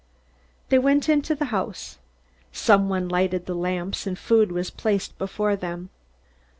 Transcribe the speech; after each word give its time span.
They 0.69 0.79
went 0.79 1.07
into 1.09 1.35
the 1.35 1.45
house. 1.53 1.99
Someone 2.51 3.07
lighted 3.07 3.45
the 3.45 3.53
lamps, 3.53 4.07
and 4.07 4.17
food 4.17 4.51
was 4.51 4.71
placed 4.71 5.15
before 5.19 5.55
them. 5.55 5.91